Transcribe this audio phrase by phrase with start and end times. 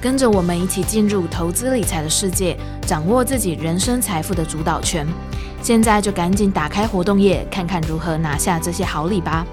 [0.00, 5.06] 跟着我们一起进入投资理财的世界，掌握自己人生财富的主导权。
[5.62, 9.44] 现在就赶紧打开活动页，看看如何拿下这些好礼吧。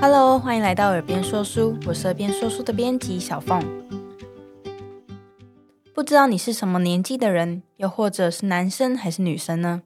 [0.00, 3.83] Hello，欢迎来到耳边说书，我是耳边说书的编辑小凤。
[6.04, 9.80] 不知道你是什么年纪的人，又或者是男生还是女生呢？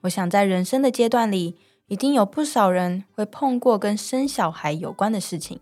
[0.00, 5.60] 我想在人生的阶段里，一定有不少人会碰过跟生小孩有关的事情，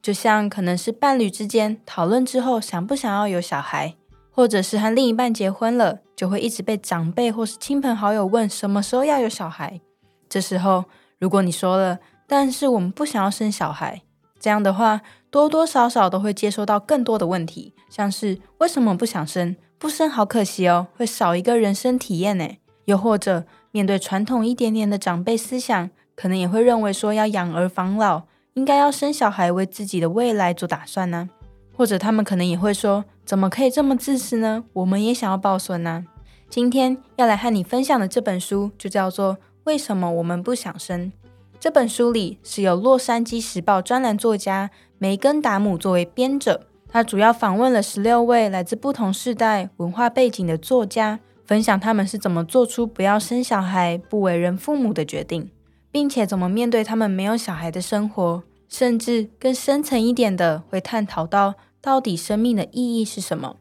[0.00, 3.96] 就像可能是伴侣之间讨论之后想不想要有小孩，
[4.30, 9.80] 或者是和另一半结婚了，就会一直被长辈或是亲朋好友问什么时候要有小孩。
[10.28, 10.84] 这时候，
[11.18, 11.98] 如果你说了，
[12.28, 14.02] 但是我们不想要生小孩，
[14.40, 15.00] 这样的话，
[15.30, 17.74] 多多少少都会接收到更多的问题。
[17.88, 19.56] 像是为什么不想生？
[19.78, 22.48] 不生好可惜哦，会少一个人生体验呢。
[22.86, 28.22] 又或者面对传统一点点的长辈思想，可能也会认为说要养儿防老，
[28.54, 31.28] 应该要生小孩为自己的未来做打算呢。
[31.76, 34.64] 或者他们可能也会说，怎么可以这么自私呢？
[34.72, 36.04] 我们也想要抱孙呢。
[36.48, 41.12] 今天要来和你分享的这本书就叫做《为什么我们不想生》。
[41.60, 46.68] 这本书里是由《洛杉矶时报》专栏作家梅根达姆作为编者。
[46.88, 55.50] 他主要访问了十六位来自不同世代、文化背景的作家，分享他们是怎么做出不要生小孩、不为人父母的决定，
[55.90, 63.56] 并且怎么面对他们没有小孩的生活，甚至更深层一点的，会探讨到到底生命的意义是什么。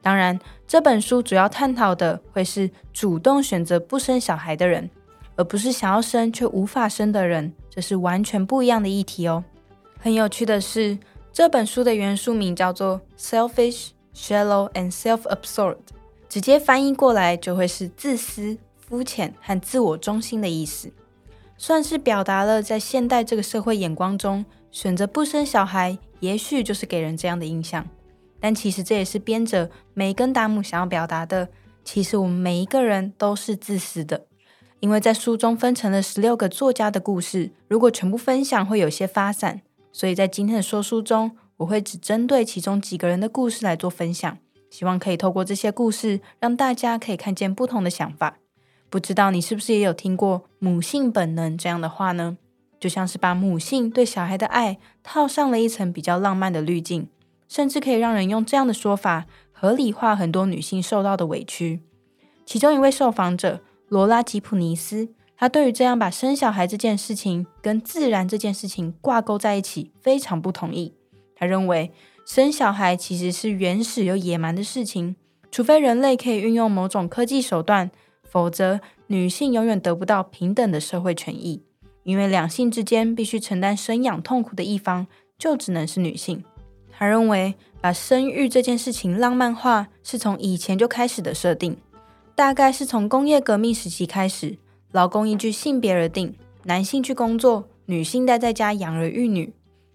[0.00, 4.88] 当然，这本书主要探讨的会是主动选择不生小孩的人，
[5.36, 9.44] 而不是想要生却无法生的人，这是完全不一样的议题哦。
[9.98, 10.98] 很有趣的是，
[11.32, 15.74] 这本书的原书名叫做《Selfish, Shallow and Self-Absorbed》，
[16.28, 20.90] 直接翻译过来就会是自私、肤浅和自我中心的意思，
[21.58, 27.86] 算是表达了在现代这个社会眼光中，选择不生小孩，也许就是给人这样的印象。
[28.38, 31.48] 但其实这也是编者梅根达姆想要表达的，
[31.84, 34.26] 其实我们每一个人都是自私的，
[34.80, 39.62] 因为在书中分成了十六个作家的故事，如果全部分享会有些发散。
[39.92, 44.36] 所以在今天的说书中，我会只针对其中几个人的故事来做分享，
[44.68, 48.36] 希望可以透过这些故事，让大家可以看见不同的想法。
[48.90, 52.36] 不知道你是不是也有听过“母性本能”这样的话呢？
[52.78, 57.08] 就像是把母性对小孩的爱套上了一层比较浪漫的滤镜，
[57.48, 61.80] 甚至可以让人用这样的说法合理化很多女性受到的委屈。
[62.44, 65.08] 其中一位受访者罗拉吉普尼斯。
[65.38, 70.94] 他对于这样把生小孩这件事情跟自然这件事情挂钩在一起非常不同意。
[71.34, 71.92] 他认为
[72.24, 75.14] 生小孩其实是原始又野蛮的事情，
[75.50, 77.90] 除非人类可以运用某种科技手段，
[78.22, 81.62] 否则女性永远得不到平等的社会权益。
[82.02, 86.42] 因为两性之间必须承担生养痛苦的一方就只能是女性。
[86.90, 91.76] 他认为把生育这件事情浪漫化是从以前就开始的设定，
[92.36, 94.58] 大概是从工业革命时期开始。
[94.92, 96.34] 劳工依据性别而定，
[96.64, 99.54] 男性去工作，女性待在家养儿育女。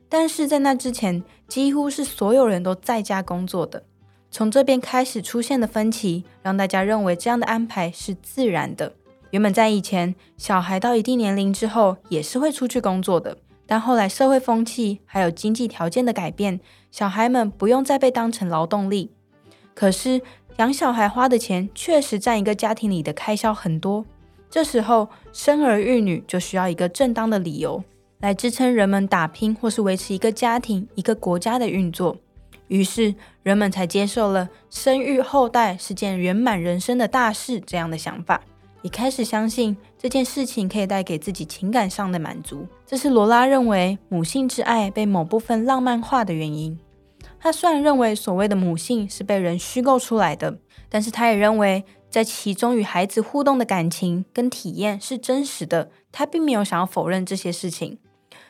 [0.09, 3.83] 但是在那之前，几乎是所有人都在家工作的。
[4.31, 8.91] 从这边开始出现的分歧，让大家认为这样的安排是自然的。
[9.29, 13.38] 原本在以前，小孩到一定年龄之后也是会出去工作的。
[13.67, 16.59] 但后来社会风气还有经济条件的改变，
[16.89, 19.11] 小孩们不用再被当成劳动力。
[19.73, 20.21] 可是
[20.62, 24.06] 养小孩花的钱确实占一个家庭里的开销很多。
[24.48, 27.84] 这时候，生儿育女就需要一个正当的理由
[28.19, 32.16] 来支撑人们打拼或是维持一个家庭、一个国家的运作。
[32.68, 38.40] 于是人们才接受了生育后代是件圆满人生的大事这样的想法，
[38.84, 42.68] 也开始相信这件事情可以带给自己情感上的满足。
[42.86, 46.78] 这是罗拉认为母性之爱被某部分浪漫化的原因。
[47.41, 55.89] 她虽然认为所谓的母性是被人虚构出来的，但是她也认为在其中与孩子互动的感情跟体验是真实的。
[56.11, 57.97] 她并没有想要否认这些事情。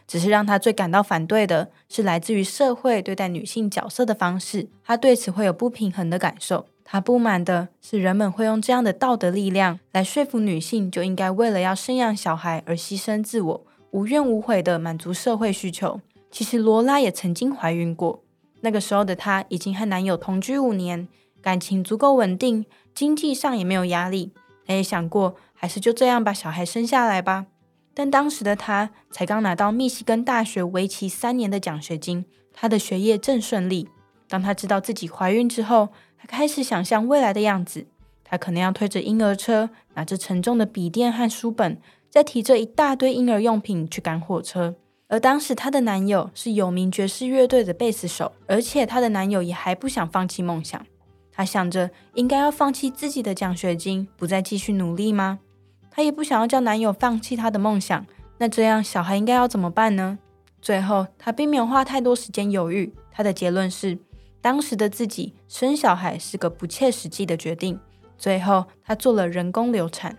[0.07, 6.65] 只是让他最感到反对的是来自于社会对待女性角色的方式，他对此会有不平衡的感受。
[6.83, 16.01] 他不满的是人们会用这样的道德力量来说服女性，就应该为了要生养小孩而牺牲自我，无怨无悔地满足社会需求。
[16.29, 18.21] 其实罗拉也曾经怀孕过，
[18.61, 21.07] 那个时候的她已经和男友同居五年，
[21.41, 22.65] 感情足够稳定，
[22.95, 24.31] 经济上也没有压力。
[24.65, 27.47] 她也想过，还是就这样把小孩生下来吧。
[27.93, 33.89] 但当时的她才刚拿到密西根大学为期三年的奖学金，她的学业正顺利。
[34.29, 37.87] 当她知道自己怀孕之后，她开始想象未来的样子。
[38.23, 44.75] 她可能要推着婴儿车，拿着沉重的笔电和书本，再提着一大堆婴儿用品去赶火车。
[45.11, 50.81] 而当时她的男友是有名爵士乐队的贝斯手，而且她的男友也还不想放弃梦想。
[51.33, 55.39] 她想着，应该要放弃自己的奖学金，不再继续努力吗？
[55.91, 58.05] 她也不想要叫男友放弃她的梦想，
[58.37, 60.17] 那这样小孩应该要怎么办呢？
[60.61, 63.99] 最后，她并没有花太多时间犹豫，她的结论是，
[64.41, 67.77] 当时的自己生小孩是个不切实际的决定。
[68.17, 70.17] 最后，她做了人工流产。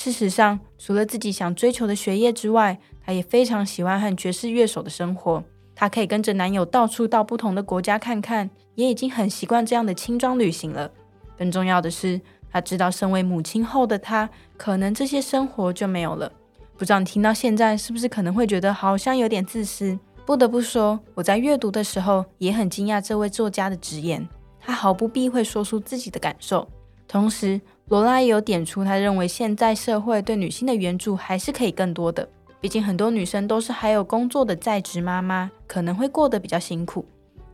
[0.00, 5.44] 事实上，除了自己想追求的学业之外，她也非常喜欢和爵士乐手的生活。
[5.74, 10.90] 她可以跟着男友到处到不同的国家看看，也已经很习惯这样的轻装旅行了。
[11.36, 12.18] 更重要的是，
[12.50, 14.26] 她知道，身为母亲后的她，
[14.56, 16.32] 可能这些生活就没有了。
[16.78, 19.98] 不知道你听到现在，是不是可能会觉得好像有点自私？
[20.24, 24.26] 不得不说，我在阅读的时候也很惊讶这位作家的直言。
[24.58, 26.66] 他毫不避讳说出自己的感受，
[27.06, 27.60] 同时
[27.90, 32.28] 罗拉也有点出他认为现在社会对女性的援助还是可以更多的。
[32.60, 37.04] 毕竟很多女生都是还有工作的在职妈妈，可能会过得比较辛苦。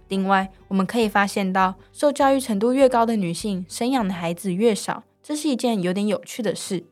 [0.09, 6.85] 另外，我们可以发现到，受教育程度越高的女性，生养的孩子越少，这是一件有点有趣的事。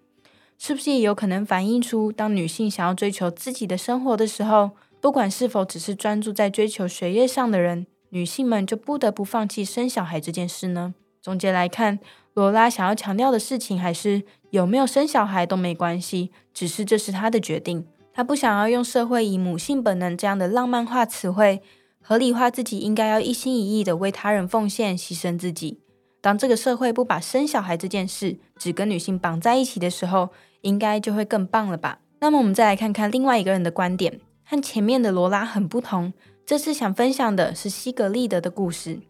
[0.57, 4.71] 是不是也有可能反映出，当女性想要追求自己的生活的时候，
[5.03, 10.95] 不管是否只是专注在追求学业上的人，女性们就不得不放弃生小孩这件事呢？
[11.21, 11.99] 总结来看，
[12.35, 17.87] 罗拉想要强调的事情还是有没有生小孩都没关系，只是这是她的决定。
[18.13, 21.63] 她不想要用社会以母性本能这样的浪漫化词汇。
[22.07, 25.81] 合理化自己应该要一心一意的为他人奉献、牺牲自己。
[26.21, 30.29] 当这个社会不把生小孩这件事只跟女性绑在一起的时候，
[30.61, 32.01] 应该就会更棒了吧？
[32.21, 36.13] 那么我们再来看看另外一个人的观点，和前面的罗拉很不同。
[36.45, 39.01] 这次想分享的是西格丽德的故事。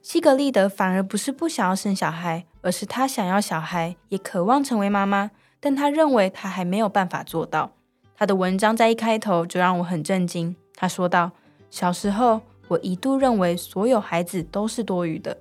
[0.00, 7.72] 西格丽德反而不是不想要生小孩，而是他想要小孩，也渴望成为妈妈，但他认为他还没有办法做到。
[8.16, 10.56] 他的文章在一开头就让我很震惊。
[10.74, 11.32] 他说道。
[11.70, 15.36] 小时候，我一度认为所有孩子都是多余的。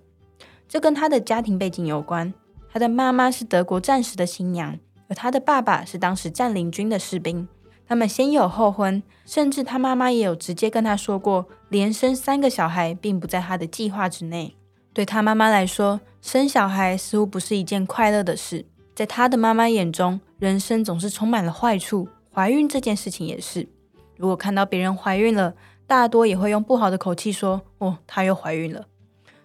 [0.67, 2.33] 这跟他的家庭背景有关。
[2.69, 4.77] 他的妈妈是德国战时的新娘，
[5.07, 7.47] 而他的爸爸是当时占领军的士兵。
[7.87, 14.57] 他们先有后婚，甚至他妈妈也有直接跟他说过，连生三个小孩并不在他的计划之内。
[14.97, 18.65] 对他妈妈来说，生小孩似乎不是一件快乐的事。
[18.95, 23.69] 在他的妈妈眼中，人生总是充满了坏处，怀孕这件事情也是。
[24.15, 25.53] 如果看到别人怀孕了，
[25.86, 28.88] 大多也会用不好的口气说：“哦，她又怀孕了。”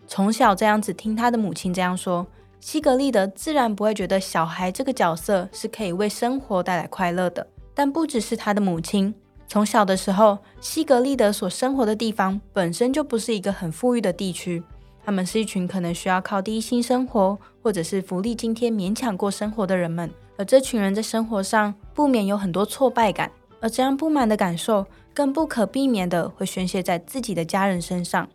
[0.08, 2.26] 从小这样子听她的母亲这样说，
[2.58, 7.46] 西格丽德自然不会觉得小孩这个角色是可以为生活带来快乐的。
[7.74, 9.14] 但不只是她的母亲，
[9.46, 14.62] 从小的时候，西格丽德所生活的地方本身就不是一个很富裕的地区，
[15.04, 23.30] 他们是一群可能需要靠低薪生活或者是福利津贴勉强过生活的人们，而这群人在生活上不免有很多挫败感，
[23.60, 24.86] 而这样不满的感受。
[25.14, 28.26] 更不可避免的会宣泄在自己的家人身上。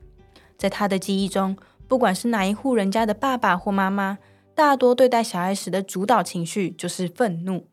[0.60, 1.58] 在他的记忆中，
[1.88, 4.20] 不管是哪一户人家的爸爸或妈妈，
[4.54, 7.66] 大多对待小孩时的主导情绪就是愤怒，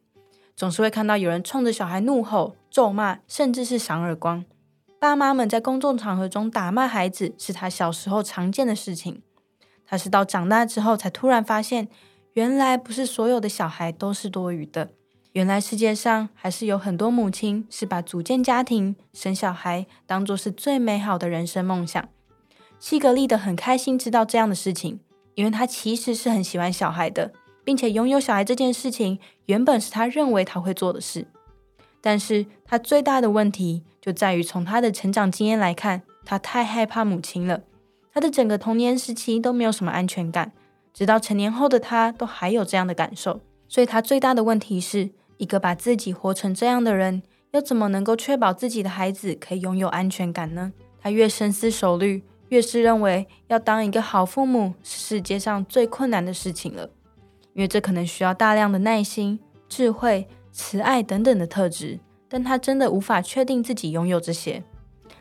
[0.57, 4.47] 总是会看到有人冲着小孩怒吼、咒骂，甚至是赏耳光。
[5.05, 9.21] 爸妈们在公众场合中打骂孩子，是他小时候常见的事情。
[9.85, 11.89] 他是到长大之后才突然发现，
[12.33, 14.93] 原来不是所有的小孩都是多余的。
[15.33, 22.09] 原来世界上还是有很多母亲是把组建家庭、生小孩当作是最美好的人生梦想。
[22.79, 25.01] 西格丽德很开心知道这样的事情，
[25.35, 27.31] 因为她其实是很喜欢小孩的，
[27.63, 31.27] 并且拥有小孩这件事情原本是他认为他会做的事。
[32.01, 37.63] 但是他最大的问题就在于从他的成长经验来看，他太害怕母亲了。
[38.13, 40.53] 他的整个童年时期都没有什么安全感，
[40.93, 43.41] 直到成年后的他都还有这样的感受。
[43.67, 45.09] 所以，他最大的问题是
[45.39, 50.75] 一个把自己活成这样的人，又怎么能够确保自己的孩子可以拥有安全感呢？
[51.01, 56.91] 他越深思熟虑，越是认为要当一个好父母是世界上最困难的事情了，
[57.55, 61.99] 因为这可能需要大量的耐心、智慧、慈爱等等的特质，
[62.35, 64.61] 但他真的无法确定自己拥有这些。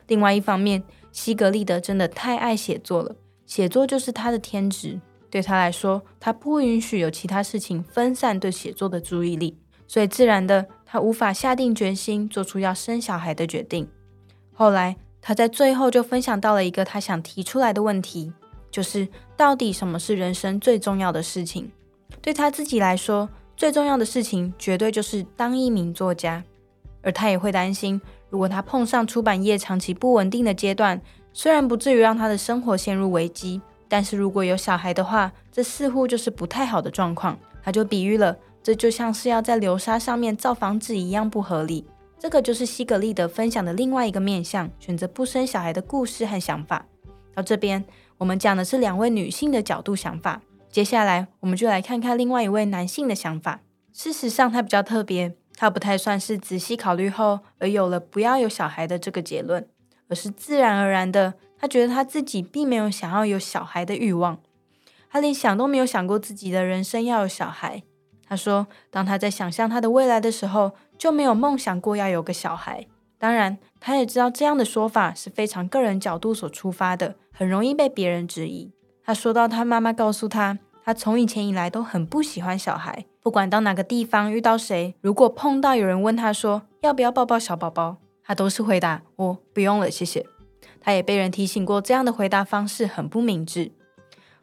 [0.08, 3.16] 另外一方面，西格丽德真的太爱写作了，
[3.46, 5.00] 写作就是他的天职。
[5.30, 9.56] 对他来说，他不允许有其他事情分散对写作的注意力，
[9.88, 13.88] 所以自然的，他无法下定决心做出要生小孩的决定。
[14.52, 18.34] 后来，他在最后就分享到了一个他想提出来的问题，
[18.72, 21.72] 就是到底什么是人生最重要的事情？
[22.24, 26.44] 对他自己来说，最重要的事情绝对就是当一名作家，
[27.04, 31.00] 而他也会担心，如果他碰上出版业长期不稳定的阶段，
[31.32, 33.62] 虽然不至于让他的生活陷入危机。
[33.88, 37.38] 但是如果有小孩的话，这似乎就是不太好的状况。
[37.62, 41.86] 他就比喻了，这就像是要在流沙上面造房子一样不合理。
[42.18, 46.86] 这个就是西格丽德分享的另外一个面向，选择不生小孩的故事和想法。
[47.36, 47.86] 到这边，
[48.18, 50.42] 我们讲的是两位女性的角度想法。
[50.72, 53.60] 接下来，我们就来看看另外一位男性的想法。
[53.92, 59.68] 事实上，他比较特别，他不太算是仔细考虑后而有了不要有小孩的这个结论，
[60.10, 61.36] 而是自然而然的。
[61.58, 64.40] 他觉得他自己并没有想要有小孩的欲望，
[65.10, 67.84] 他连想都没有想过自己的人生要有小孩。
[68.28, 72.88] 他说，当他在想象他的未来的时候，就没有梦想过要有个小孩。
[73.18, 78.74] 当然，他也知道这样的说法是非常个人角度所出发的，很容易被别人质疑。
[79.06, 90.26] 他说到，他妈妈告诉他，他从以前以来都很不喜欢小孩，不管到哪个地方遇到谁，如果碰到有人问他说要不要抱抱小宝宝，他都是回答我不用了，谢谢。
[90.82, 93.72] 他也被人提醒过，这样的回答方式很不明智。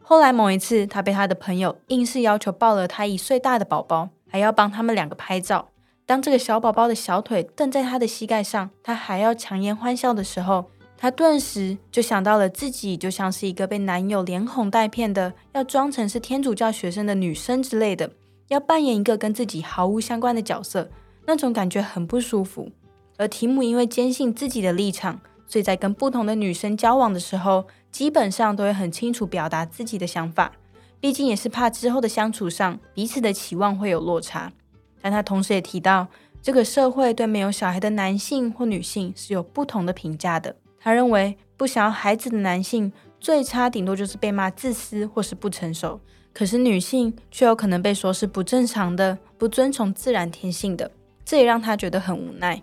[0.01, 5.69] 后来某一次，他被他的朋友硬是要求抱了他一岁大的宝宝，还要帮他们两个拍照。
[6.07, 18.11] 当这个小宝宝的小腿蹬在他的膝盖上，他还要强颜欢笑的时候，他顿时就想到了自己就像是一个被男友连哄带骗的，要装成是天主教学生的女生之类的，
[18.51, 20.91] 要扮演一个跟自己毫无相关的角色，
[21.27, 22.71] 那种感觉很不舒服。
[23.17, 25.21] 而提姆因为坚信自己的立场。
[25.47, 30.53] 所以在跟不同的女生交往的时候，基本上都会很清楚表达自己的想法，
[31.01, 34.53] 毕竟也是怕之后的相处上彼此的期望会有落差。
[35.01, 36.07] 但他同时也提到，
[36.41, 40.55] 这个社会对没有小孩的男性或女性是有不同的评价的。
[40.79, 45.99] 他认为不想要孩子的男性，最差顶多就是被骂自私或是不成熟，
[46.33, 50.91] 可是女性却有可能被说是不正常的、不遵从自然天性的，
[51.25, 52.63] 这也让她觉得很无奈。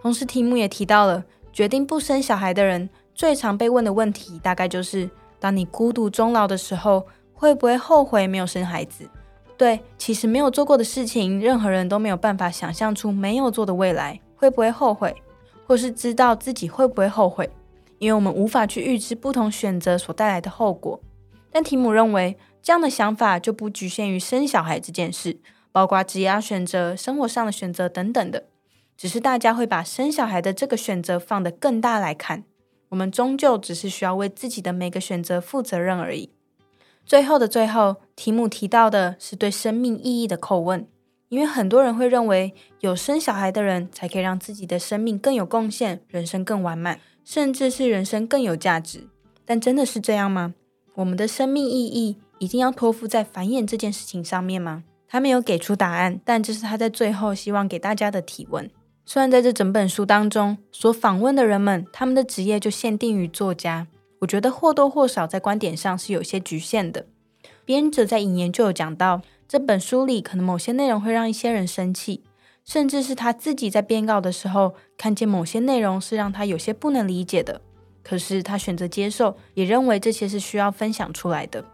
[0.00, 1.24] 同时，提姆也提到了。
[1.52, 5.08] 决定不生小孩的人，最常被问的问题，大概就是：
[5.40, 9.08] 当你孤独终老的时候，会不会后悔没有生孩子？
[9.56, 15.16] 对，其实没有做过的事情，任何人都没有办法想象出没有做的未来，会不会后悔，
[15.66, 17.48] 或是知道自己会不会后悔？
[17.98, 21.00] 因为我们无法去预知不同选择所带来的后果。
[21.50, 25.38] 但提姆认为，这样的想法就不局限于生小孩这件事，
[25.70, 28.46] 包括职业选择、生活上的选择等等的。
[28.96, 32.42] 只是大家会把生小孩的这个选择放得更大来看，
[32.88, 36.30] 我们终究只是需要为自己的每个选择负责任而已。
[37.04, 40.88] 最后的最后，题目提到的是对生命意义的叩问，
[41.28, 49.06] 因为很多人会认为有生小孩的人才可以让自己的生命更有贡献，人生更完满，甚至是人生更有价值。
[49.44, 50.54] 但真的是这样吗？
[50.96, 54.84] 我们的生命意义一定要托付在繁衍这件事情上面吗？
[55.08, 58.68] 他没有给出答案，但这是他在最后希望给大家的提问。
[59.04, 63.86] 虽然在这整本书当中所访问的人们，他们的职业就限定于作家，
[64.18, 67.06] 我觉得或多或少在观点上是有些局限的。
[67.64, 72.24] 编者在引言就有讲到，这本书里可能某些内容会让一些人生气，
[72.64, 77.60] 甚至是他自己在编稿的时候看见某些内容是让他有些不能理解的，
[78.02, 81.64] 可是他选择接受，也认为这些是需要分享出来的。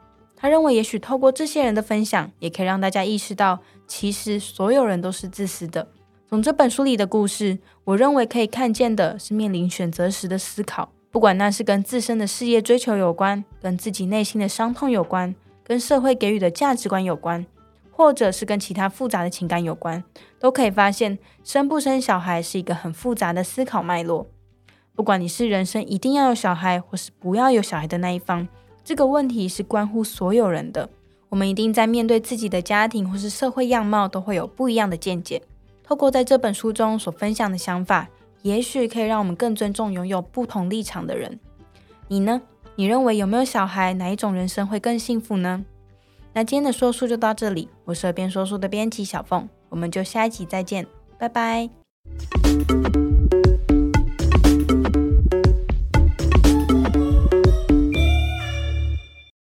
[0.43, 5.87] 他认为，也许透过这些人的分享，也可以让大家意识到，其实所有人都是自私的。
[6.29, 15.33] 从这本书里的故事，我认为可以看见的是面临选择时的思考，不管那是跟自身的事业追求有关，跟自己内心的伤痛有关，
[15.63, 17.47] 跟社会给予的价值观有关，
[17.93, 20.03] 或者是跟其他复杂的情感有关，
[20.41, 24.27] 都可以发现生不生小孩是一个很复杂的思考脉络。
[24.97, 28.49] 不管你是人生一定要有小孩，或是不要有小孩的那一方，
[28.85, 30.89] 这个问题是关乎所有人的。
[31.29, 35.43] 我们一定在面对自己的家庭或是社会样貌，都会有不一样的见解。
[35.83, 38.09] 透过在这本书中所分享的想法，
[38.43, 41.39] 也许可以让我们更尊重拥有不同立场的人。
[42.09, 42.43] 你呢？
[42.75, 45.65] 你认为有没有小孩，哪一种人生会更幸福呢？
[46.33, 50.87] 那今天的说书就到这里，我是耳边说书的编辑小凤，我们就下一集再见，
[51.19, 51.69] 拜拜。